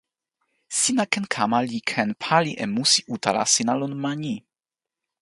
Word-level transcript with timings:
sina 0.79 1.03
ken 1.13 1.25
kama 1.35 1.59
li 1.69 1.79
ken 1.91 2.09
pali 2.23 2.51
e 2.63 2.65
musi 2.75 3.01
utala 3.13 3.43
sina 3.53 3.73
lon 3.79 3.93
ma 4.03 4.11
ni. 4.23 4.35